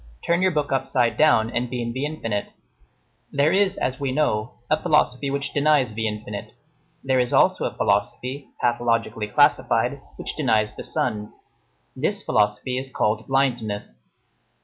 Turn 0.25 0.41
your 0.41 0.49
book 0.49 0.71
upside 0.71 1.15
down 1.15 1.51
and 1.51 1.69
be 1.69 1.79
in 1.79 1.93
the 1.93 2.07
infinite. 2.07 2.53
There 3.31 3.53
is, 3.53 3.77
as 3.77 3.99
we 3.99 4.11
know, 4.11 4.53
a 4.67 4.81
philosophy 4.81 5.29
which 5.29 5.53
denies 5.53 5.93
the 5.93 6.07
infinite. 6.07 6.55
There 7.03 7.19
is 7.19 7.31
also 7.31 7.65
a 7.65 7.75
philosophy, 7.77 8.47
pathologically 8.59 9.27
classified, 9.27 10.01
which 10.15 10.35
denies 10.35 10.75
the 10.75 10.83
sun; 10.83 11.33
this 11.95 12.23
philosophy 12.23 12.79
is 12.79 12.89
called 12.89 13.27
blindness. 13.27 14.01